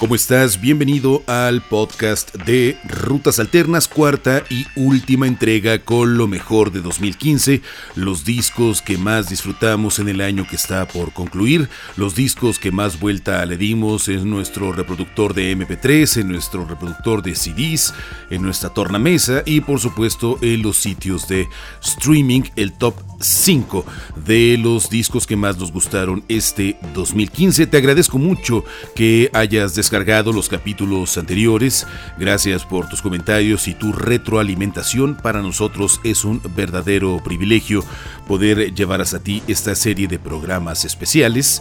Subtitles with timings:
[0.00, 0.58] ¿Cómo estás?
[0.58, 7.60] Bienvenido al podcast de Rutas Alternas, cuarta y última entrega con lo mejor de 2015,
[7.96, 11.68] los discos que más disfrutamos en el año que está por concluir,
[11.98, 17.22] los discos que más vuelta le dimos en nuestro reproductor de MP3, en nuestro reproductor
[17.22, 17.92] de CDs,
[18.30, 21.46] en nuestra tornamesa y por supuesto en los sitios de
[21.84, 23.84] streaming, el top 5
[24.24, 27.66] de los discos que más nos gustaron este 2015.
[27.66, 31.86] Te agradezco mucho que hayas descargado los capítulos anteriores.
[32.18, 35.16] Gracias por tus comentarios y tu retroalimentación.
[35.16, 37.84] Para nosotros es un verdadero privilegio
[38.28, 41.60] poder llevar hasta ti esta serie de programas especiales.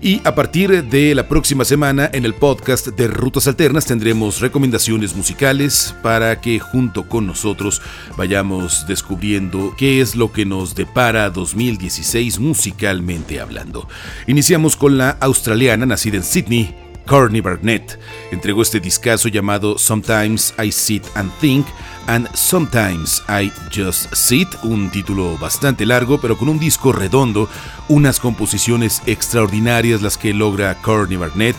[0.00, 5.16] Y a partir de la próxima semana en el podcast de Rutas Alternas tendremos recomendaciones
[5.16, 7.80] musicales para que junto con nosotros
[8.16, 13.88] vayamos descubriendo qué es lo que nos depara 2016 musicalmente hablando.
[14.26, 17.98] Iniciamos con la australiana nacida en Sydney, Courtney Barnett.
[18.30, 21.66] Entregó este discazo llamado Sometimes I Sit and Think
[22.06, 27.48] and Sometimes I Just Sit, un título bastante largo, pero con un disco redondo,
[27.88, 31.56] unas composiciones extraordinarias las que logra Courtney Barnett,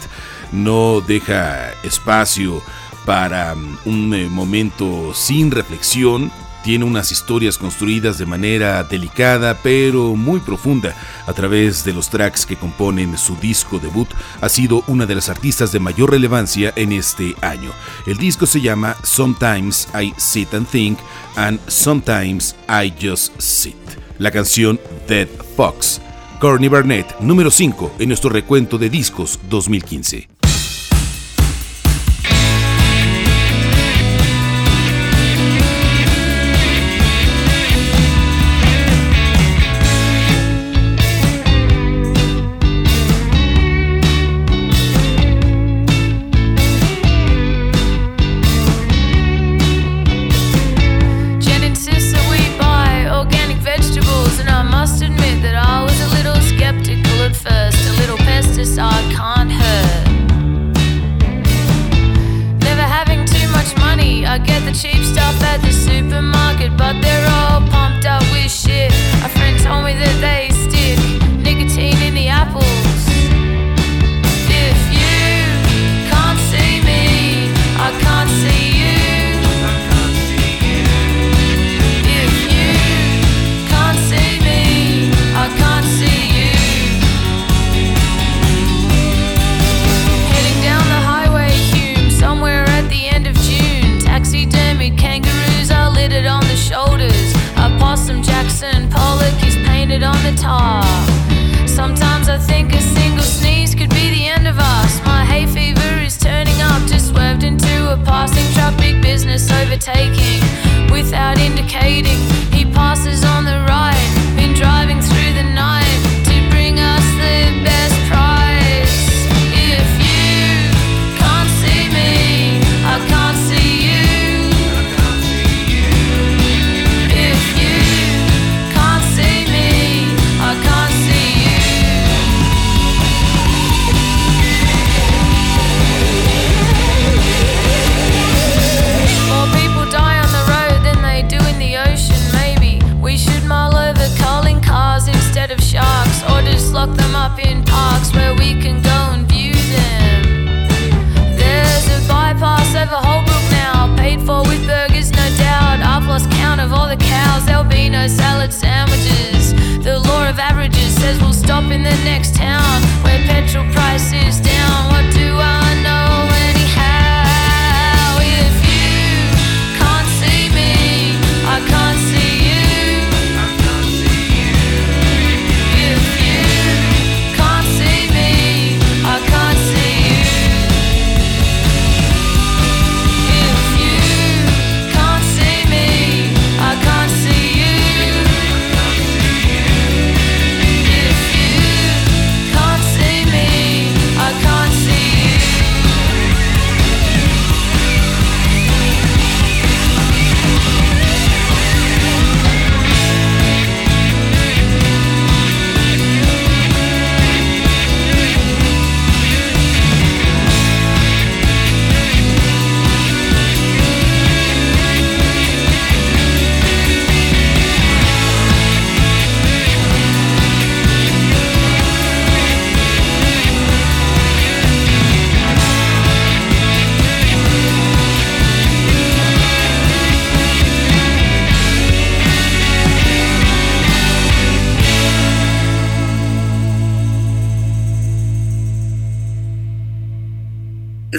[0.52, 2.62] no deja espacio
[3.06, 6.32] para mm, un eh, momento sin reflexión,
[6.66, 10.95] tiene unas historias construidas de manera delicada pero muy profunda
[11.27, 14.08] a través de los tracks que componen su disco debut.
[14.41, 17.71] Ha sido una de las artistas de mayor relevancia en este año.
[18.08, 20.97] El disco se llama Sometimes I Sit and Think
[21.36, 23.75] and Sometimes I Just Sit.
[24.17, 26.02] La canción Dead Fox.
[26.39, 30.34] Courtney Barnett, número 5 en nuestro recuento de discos 2015.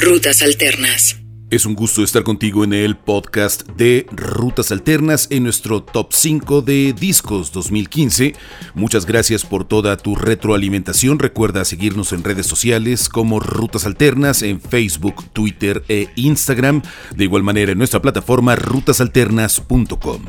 [0.02, 1.16] Rutas Alternas.
[1.48, 6.60] Es un gusto estar contigo en el podcast de Rutas Alternas en nuestro top 5
[6.60, 8.34] de discos 2015.
[8.74, 11.18] Muchas gracias por toda tu retroalimentación.
[11.18, 16.82] Recuerda seguirnos en redes sociales como Rutas Alternas en Facebook, Twitter e Instagram.
[17.14, 20.22] De igual manera en nuestra plataforma rutasalternas.com.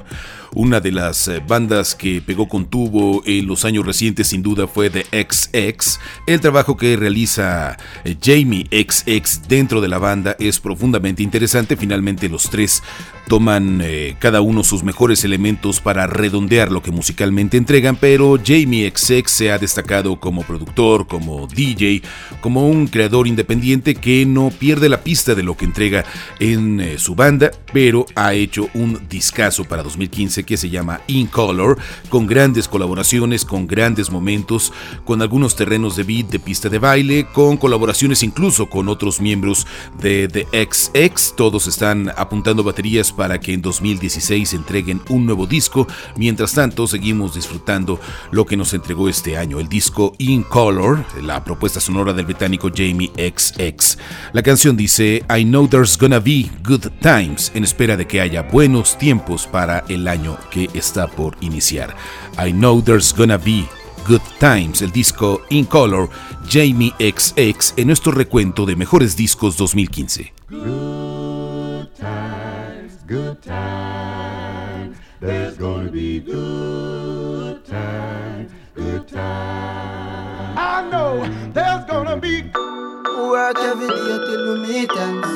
[0.53, 4.67] Una de las eh, bandas que pegó con tubo en los años recientes sin duda
[4.67, 5.99] fue The XX.
[6.25, 11.75] El trabajo que realiza eh, Jamie XX dentro de la banda es profundamente interesante.
[11.75, 12.81] Finalmente los tres
[13.27, 18.89] toman eh, cada uno sus mejores elementos para redondear lo que musicalmente entregan, pero Jamie
[18.89, 22.01] XX se ha destacado como productor, como DJ,
[22.39, 26.05] como un creador independiente que no pierde la pista de lo que entrega
[26.39, 31.77] en su banda, pero ha hecho un discazo para 2015 que se llama In Color,
[32.09, 34.73] con grandes colaboraciones, con grandes momentos,
[35.05, 39.67] con algunos terrenos de beat, de pista de baile, con colaboraciones incluso con otros miembros
[40.01, 41.35] de The XX.
[41.35, 45.87] Todos están apuntando baterías para que en 2016 entreguen un nuevo disco.
[46.15, 47.99] Mientras tanto, seguimos disfrutando
[48.31, 52.69] lo que nos entregó este año, el disco In Color, la propuesta sonora del británico
[52.73, 53.97] Jamie XX.
[54.33, 58.43] La canción dice I know there's gonna be good times en espera de que haya
[58.43, 61.95] buenos tiempos para el año que está por iniciar.
[62.37, 63.67] I know there's gonna be
[64.07, 66.09] Good Times, el disco In Color,
[66.49, 70.33] Jamie XX, en nuestro recuento de mejores discos 2015.
[70.49, 80.57] Good times, good times, there's gonna be good times, good times.
[80.57, 81.23] I know
[81.53, 82.43] there's gonna be
[83.29, 85.27] work every day till we meet ends.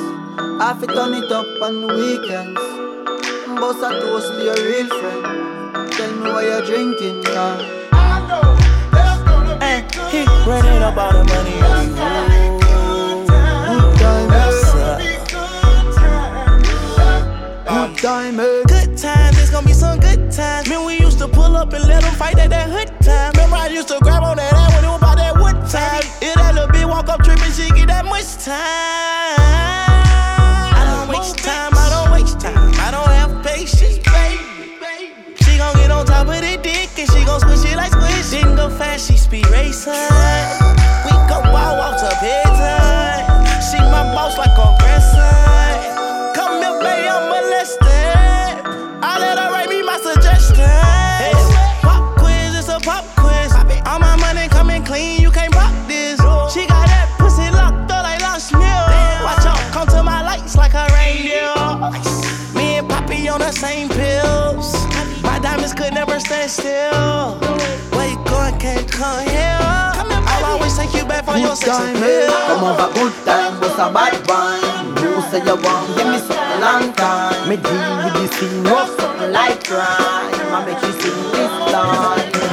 [0.60, 2.60] I fit turn it up on the weekends.
[3.60, 5.92] Bust a toast to your real friend.
[5.92, 7.90] Tell me why you're drinking, yeah.
[7.92, 8.56] I know
[8.90, 11.94] there's gonna be hey, good he running all the money on you.
[17.68, 20.68] Good time, good Good times, it's gonna be some good times.
[20.68, 23.32] Man, we used to pull up and let them fight at that hood time.
[23.34, 26.02] Remember, I used to grab on that ass when it was about that wood time.
[26.20, 29.36] It that little bitch walk up tripping, she get that much time.
[30.74, 31.71] I don't waste time.
[38.62, 38.78] Squish.
[38.78, 39.92] Fast, she speed racing.
[39.92, 43.44] We go wild, walk to bedtime.
[43.62, 46.34] She my boss like a grandson.
[46.34, 47.88] Come here, baby, I'm molested.
[49.02, 50.58] I let her write me my suggestions.
[51.82, 53.52] Pop quiz, it's a pop quiz.
[53.86, 56.20] All my money coming clean, you can't pop this.
[56.52, 58.62] She got that pussy locked up like lost milk.
[59.24, 61.54] Watch out, come to my lights like a reindeer.
[62.54, 64.72] Me and Poppy on the same pills.
[65.22, 67.91] My diamonds could never stand still.
[68.92, 69.58] Come here.
[70.28, 72.04] I'll always take you back for good your time, appeal.
[72.04, 72.46] Eh?
[72.46, 74.96] Come over, good time, what's a bad one?
[75.02, 77.48] You say you want, give me something long time.
[77.48, 80.32] Me deal with this thing, no something like crime.
[80.52, 82.51] I make you sing this line.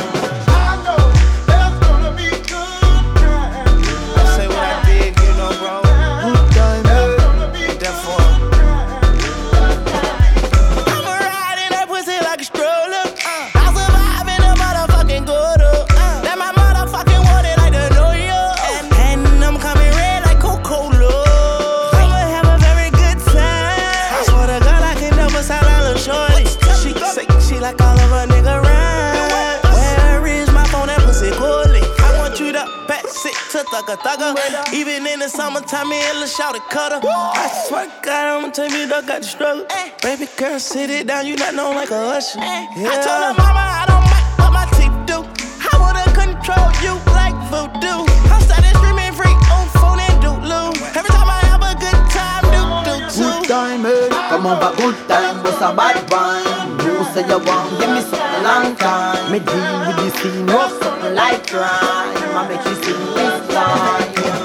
[33.88, 34.74] Thugger.
[34.74, 37.00] Even in the summertime, me and Lil Shouty cutter.
[37.04, 39.66] I swear to God, I'ma tell you, I got the struggle.
[40.02, 42.40] Baby girl, sit it down, you not know like a usher.
[42.40, 42.68] Yeah.
[42.92, 45.24] I told her mama I don't mind what my teeth do.
[45.72, 48.04] I wanna control you like voodoo.
[48.32, 50.74] I'm starting streaming free on phone and doodloo.
[50.96, 53.40] Every time I have a good time, do do too.
[53.42, 54.10] Good time, eh?
[54.30, 56.59] Come on, but good time, what's a bad one?
[56.84, 59.32] You say you want, give me something long time.
[59.32, 61.68] Me deal with this thing, what's something like crime.
[62.38, 64.39] I make you sing this line.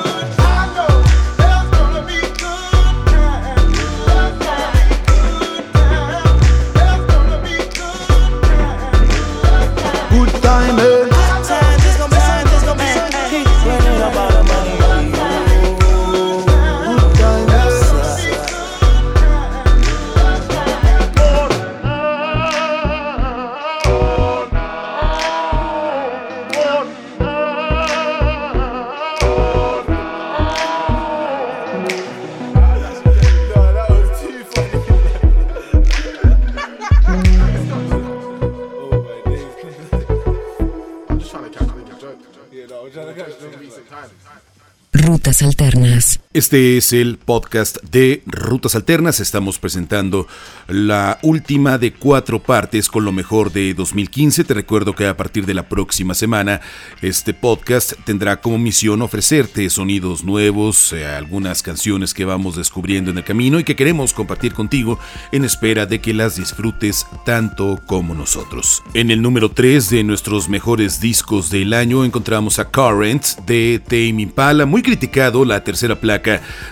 [46.35, 49.21] Este es el podcast de Rutas Alternas.
[49.21, 50.27] Estamos presentando
[50.67, 54.43] la última de cuatro partes con lo mejor de 2015.
[54.43, 56.61] Te recuerdo que a partir de la próxima semana
[57.03, 63.19] este podcast tendrá como misión ofrecerte sonidos nuevos, eh, algunas canciones que vamos descubriendo en
[63.19, 64.99] el camino y que queremos compartir contigo
[65.31, 68.83] en espera de que las disfrutes tanto como nosotros.
[68.93, 74.23] En el número 3 de nuestros mejores discos del año encontramos a Currents de Tame
[74.23, 76.24] Impala, muy criticado la tercera placa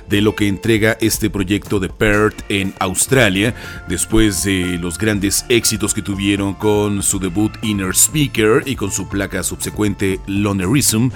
[0.08, 3.54] de lo que entrega este proyecto de Perth en Australia,
[3.88, 9.08] después de los grandes éxitos que tuvieron con su debut Inner Speaker y con su
[9.08, 11.10] placa subsecuente Lonerism.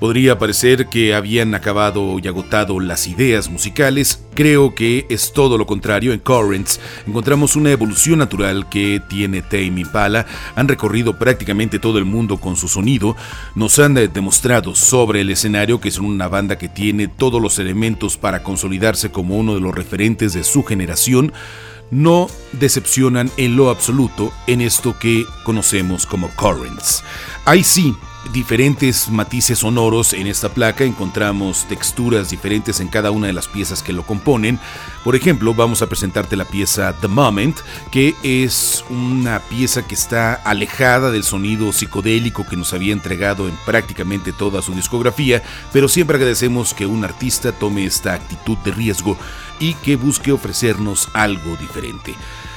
[0.00, 5.66] Podría parecer que habían acabado y agotado las ideas musicales, creo que es todo lo
[5.66, 6.12] contrario.
[6.12, 10.24] En Currents encontramos una evolución natural que tiene Tame Impala,
[10.54, 13.16] han recorrido prácticamente todo el mundo con su sonido,
[13.56, 18.16] nos han demostrado sobre el escenario que son una banda que tiene todos los elementos
[18.16, 21.32] para consolidarse como uno de los referentes de su generación,
[21.90, 27.02] no decepcionan en lo absoluto en esto que conocemos como Currents.
[27.44, 27.94] Ahí sí,
[28.32, 33.82] diferentes matices sonoros en esta placa, encontramos texturas diferentes en cada una de las piezas
[33.82, 34.58] que lo componen.
[35.04, 37.58] Por ejemplo, vamos a presentarte la pieza The Moment,
[37.90, 43.56] que es una pieza que está alejada del sonido psicodélico que nos había entregado en
[43.64, 45.42] prácticamente toda su discografía,
[45.72, 49.16] pero siempre agradecemos que un artista tome esta actitud de riesgo
[49.58, 52.14] y que busque ofrecernos algo diferente.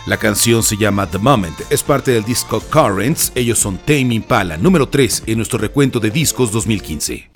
[0.07, 4.57] La canción se llama The Moment, es parte del disco Currents, ellos son Tame Impala,
[4.57, 7.30] número 3 en nuestro recuento de discos 2015.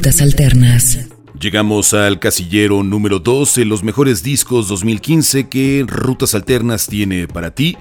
[0.00, 0.98] Rutas Alternas.
[1.38, 7.76] Llegamos al casillero número 12, los mejores discos 2015 que Rutas Alternas tiene para ti.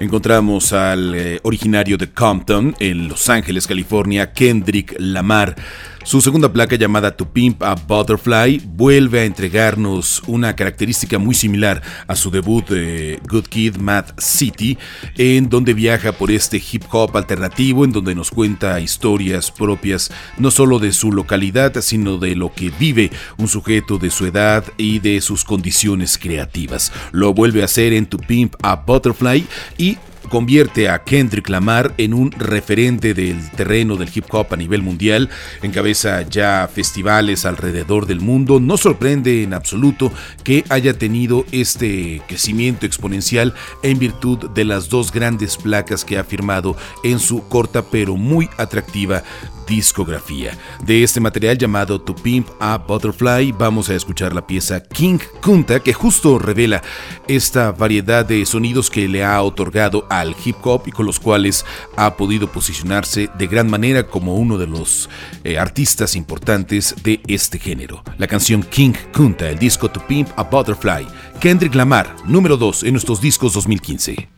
[0.00, 5.54] Encontramos al eh, originario de Compton, en Los Ángeles, California, Kendrick Lamar.
[6.02, 11.82] Su segunda placa llamada To Pimp a Butterfly vuelve a entregarnos una característica muy similar
[12.06, 14.78] a su debut de Good Kid Mad City,
[15.18, 20.50] en donde viaja por este hip hop alternativo, en donde nos cuenta historias propias no
[20.50, 25.00] solo de su localidad, sino de lo que vive un sujeto de su edad y
[25.00, 26.92] de sus condiciones creativas.
[27.12, 29.98] Lo vuelve a hacer en To Pimp a Butterfly y
[30.30, 35.28] convierte a Kendrick Lamar en un referente del terreno del hip hop a nivel mundial,
[35.60, 40.10] encabeza ya festivales alrededor del mundo, no sorprende en absoluto
[40.44, 46.24] que haya tenido este crecimiento exponencial en virtud de las dos grandes placas que ha
[46.24, 49.24] firmado en su corta pero muy atractiva
[49.70, 50.58] discografía.
[50.84, 55.80] De este material llamado To Pimp a Butterfly vamos a escuchar la pieza King Kunta
[55.80, 56.82] que justo revela
[57.28, 61.64] esta variedad de sonidos que le ha otorgado al hip hop y con los cuales
[61.96, 65.08] ha podido posicionarse de gran manera como uno de los
[65.44, 68.02] eh, artistas importantes de este género.
[68.18, 71.06] La canción King Kunta, el disco To Pimp a Butterfly,
[71.40, 74.28] Kendrick Lamar, número 2 en nuestros discos 2015.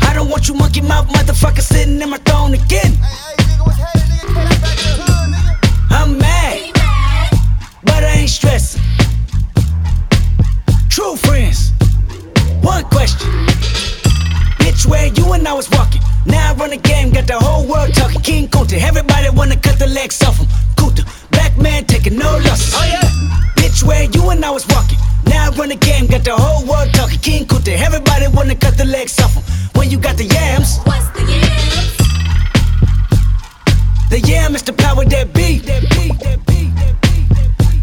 [0.00, 2.96] I don't want you monkey mouth motherfucker sitting in my throne again.
[3.02, 3.41] I'm
[14.86, 16.00] where you and I was walking.
[16.26, 18.20] Now I run the game, got the whole world talking.
[18.20, 20.46] King Kunta, everybody wanna cut the legs off him.
[20.76, 22.74] Kunta, black man taking no losses.
[22.74, 23.00] Oh yeah.
[23.56, 24.98] Bitch, where you and I was walking.
[25.26, 27.18] Now I run the game, got the whole world talking.
[27.20, 29.42] King Kunta, everybody wanna cut the legs off him.
[29.74, 30.78] When you got the yams.
[30.84, 31.62] What's the yams?
[34.10, 35.58] The yam is the power that be.
[35.60, 37.82] That be, that be, that be, that be.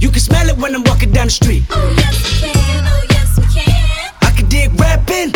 [0.00, 1.64] You can smell it when I'm walking down the street.
[1.70, 4.10] Oh yes we can, oh yes we can.
[4.22, 5.30] I can dig rapping,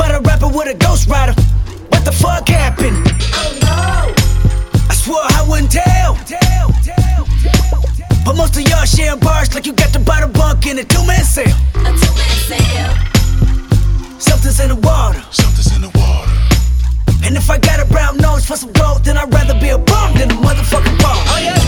[0.00, 1.34] but a rapper with a ghost rider.
[1.92, 2.96] What the fuck happened?
[3.36, 4.16] Oh no.
[4.88, 6.16] I swore I wouldn't tell.
[8.24, 10.84] But most of y'all sharing bars like you got to buy the bunk in a
[10.84, 11.56] two-man sale.
[11.84, 12.94] A two-man sale.
[14.18, 15.20] Something's in the water.
[15.30, 16.32] Something's in the water.
[17.24, 19.78] And if I got a brown nose for some gold, then I'd rather be a
[19.78, 21.20] bum than a motherfucking bum.
[21.28, 21.60] Oh yeah.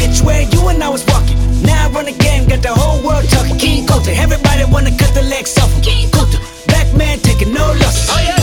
[0.00, 1.36] Bitch, where you and I was walking.
[1.60, 3.58] Now I run the game, got the whole world talking.
[3.58, 5.82] King Kunta, everybody wanna cut the legs off him.
[5.82, 6.53] King Kunta, black
[6.96, 8.08] man taking no losses.
[8.10, 8.38] Oh yeah.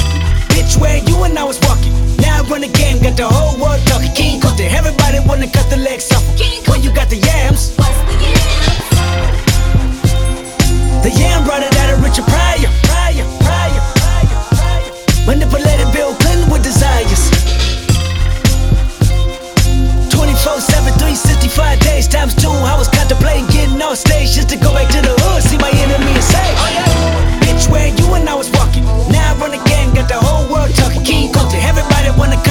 [0.52, 1.94] Bitch, where you and I was walking.
[2.18, 4.12] Now I run the game, got the whole world talking.
[4.14, 6.24] King Kunta, everybody wanna cut the legs off
[6.68, 8.48] When you got the yams, What's the yams?
[11.04, 12.70] the yam brought it out of Richard Pryor.
[12.86, 14.92] Pryor, Pryor, Pryor, Pryor.
[15.26, 17.32] Manipulated Bill Clinton with desires.
[20.12, 22.50] 24 7, 365 days times two.
[22.52, 25.21] I was contemplating getting on stage just to go back to the
[32.22, 32.51] wanna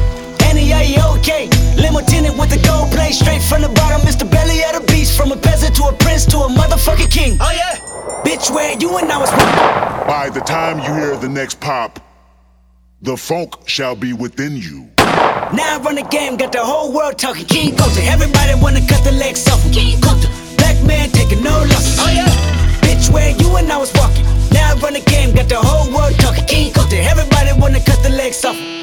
[0.71, 1.49] Annie, are you okay?
[1.75, 4.01] Limo tinted with the gold plate, straight from the bottom.
[4.07, 7.11] It's the belly of the beast, from a peasant to a prince to a motherfucking
[7.11, 7.37] king.
[7.39, 7.75] Oh yeah,
[8.23, 9.31] bitch, where you and I was.
[10.07, 11.99] By the time you hear the next pop,
[13.01, 14.89] the funk shall be within you.
[14.97, 17.45] Now I run the game, got the whole world talking.
[17.45, 19.73] King Kunta, everybody wanna cut the legs off him.
[19.73, 21.97] King Kunta, black man taking no losses.
[21.99, 22.31] Oh yeah,
[22.81, 24.25] bitch, where you and I was walking.
[24.51, 26.45] Now I run the game, got the whole world talking.
[26.45, 28.80] King Kunta, everybody wanna cut the legs off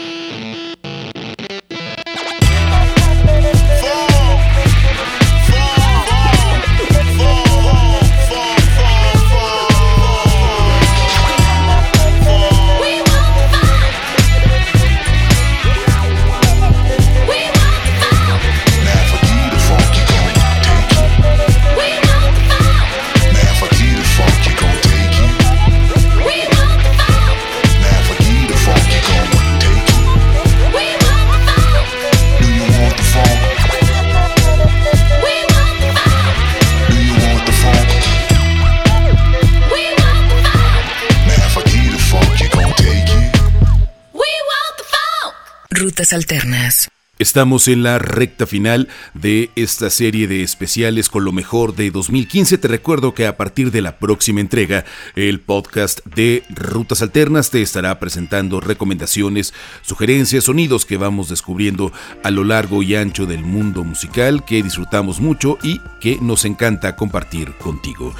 [46.12, 46.88] Alternas.
[47.18, 52.58] Estamos en la recta final de esta serie de especiales con lo mejor de 2015.
[52.58, 54.84] Te recuerdo que a partir de la próxima entrega,
[55.16, 61.92] el podcast de Rutas Alternas te estará presentando recomendaciones, sugerencias, sonidos que vamos descubriendo
[62.22, 66.94] a lo largo y ancho del mundo musical que disfrutamos mucho y que nos encanta
[66.94, 68.14] compartir contigo.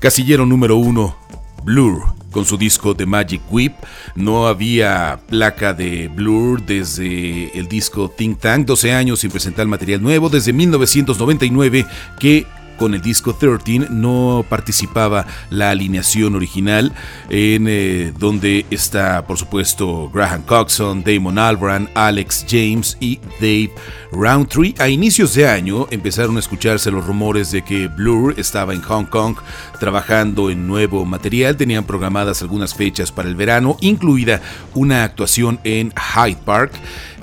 [0.00, 1.16] Casillero número uno,
[1.62, 3.74] Blur con su disco The Magic Whip.
[4.16, 10.02] No había placa de Blur desde el disco Think Tank, 12 años sin presentar material
[10.02, 11.86] nuevo, desde 1999
[12.18, 12.46] que
[12.82, 16.92] con el disco 13 no participaba la alineación original
[17.30, 23.70] en eh, donde está por supuesto Graham Coxon, Damon Albarn, Alex James y Dave
[24.10, 24.74] Roundtree.
[24.80, 29.04] A inicios de año empezaron a escucharse los rumores de que Blur estaba en Hong
[29.04, 29.36] Kong
[29.78, 34.42] trabajando en nuevo material, tenían programadas algunas fechas para el verano, incluida
[34.74, 36.72] una actuación en Hyde Park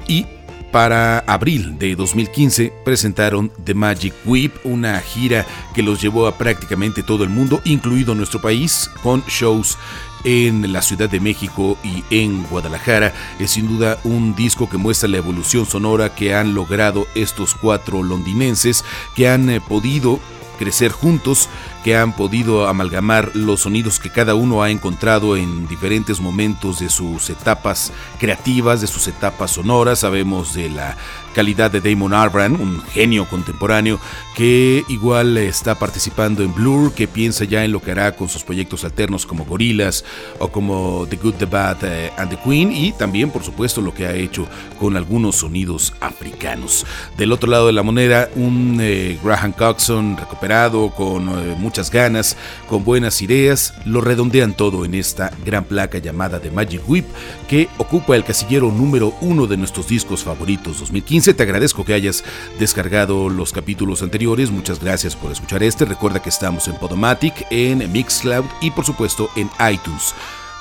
[0.08, 0.26] y
[0.72, 7.04] para abril de 2015 presentaron The Magic Whip, una gira que los llevó a prácticamente
[7.04, 9.78] todo el mundo, incluido nuestro país, con shows
[10.24, 13.14] en la Ciudad de México y en Guadalajara.
[13.40, 18.04] Es sin duda un disco que muestra la evolución sonora que han logrado estos cuatro
[18.04, 18.84] londinenses,
[19.16, 20.20] que han eh, podido
[20.60, 21.48] crecer juntos,
[21.84, 26.90] que han podido amalgamar los sonidos que cada uno ha encontrado en diferentes momentos de
[26.90, 30.00] sus etapas creativas, de sus etapas sonoras.
[30.00, 30.98] Sabemos de la
[31.34, 34.00] calidad de Damon Albarn, un genio contemporáneo
[34.36, 38.44] que igual está participando en Blur, que piensa ya en lo que hará con sus
[38.44, 40.04] proyectos alternos como Gorillaz
[40.40, 43.94] o como The Good, The Bad eh, and The Queen y también por supuesto lo
[43.94, 44.48] que ha hecho
[44.80, 46.86] con algunos sonidos africanos.
[47.18, 52.36] Del otro lado de la moneda, un eh, Graham Coxon recuperado con eh, muchas ganas,
[52.68, 57.06] con buenas ideas, lo redondean todo en esta gran placa llamada The Magic Whip
[57.48, 61.36] que ocupa el casillero número uno de nuestros discos favoritos 2015.
[61.36, 62.24] Te agradezco que hayas
[62.58, 64.50] descargado los capítulos anteriores.
[64.50, 65.86] Muchas gracias por escuchar este.
[65.86, 70.16] Recuerda que estamos en Podomatic, en Mixcloud y por supuesto en iTunes.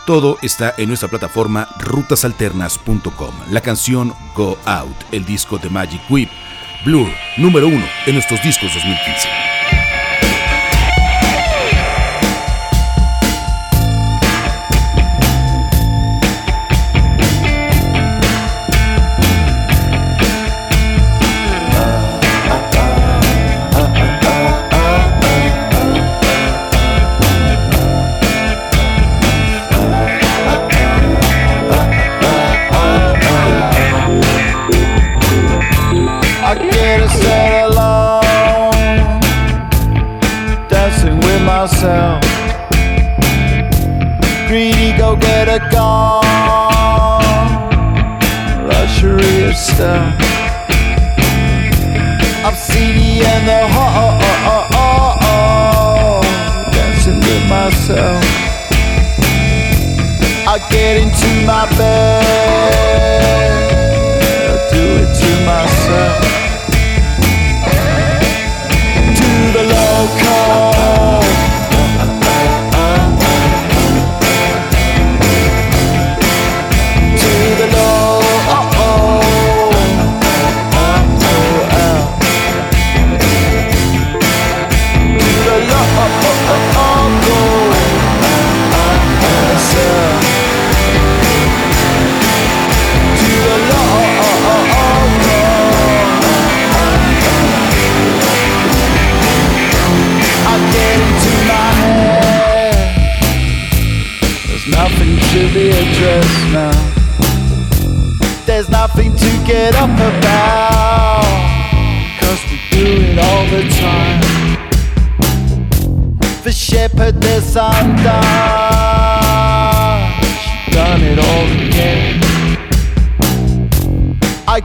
[0.05, 3.35] Todo está en nuestra plataforma rutasalternas.com.
[3.51, 6.29] La canción Go Out, el disco de Magic Whip,
[6.85, 9.58] Blur, número uno en nuestros discos 2015.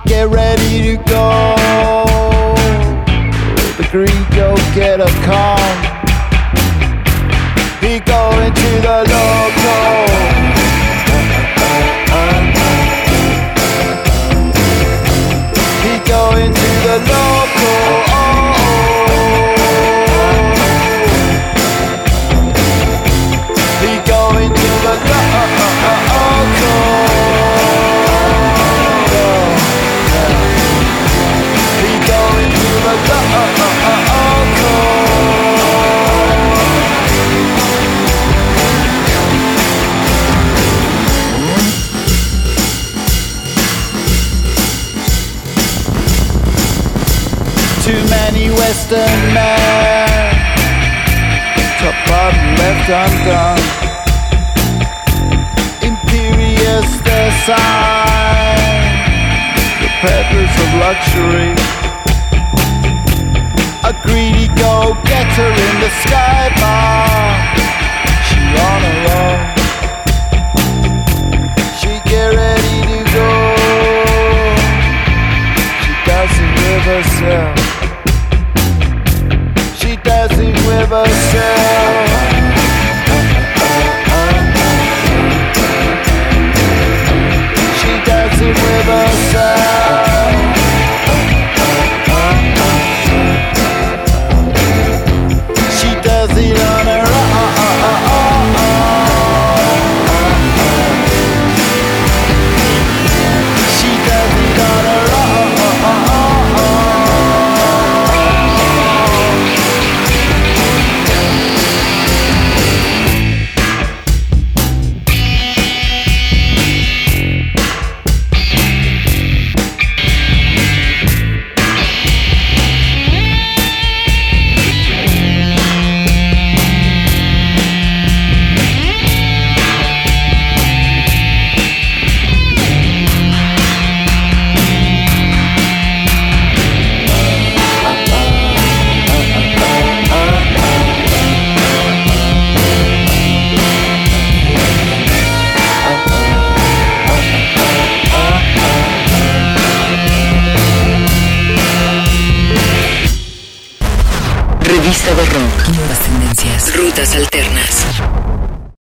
[0.06, 1.56] Get ready to go.
[3.78, 5.78] The green go get a calm.
[7.80, 10.34] He going to the local.
[12.26, 12.53] He
[48.64, 50.32] Western men.
[51.80, 53.64] Top bottom left undone.
[55.90, 56.90] Imperious
[57.44, 58.88] sign.
[59.82, 61.52] The peddlers of luxury.
[63.84, 67.36] A greedy go-getter in the sky bar.
[68.28, 69.40] She on her own.
[71.80, 73.30] She get ready to go.
[75.84, 77.63] She does it with herself.
[80.74, 82.13] Does it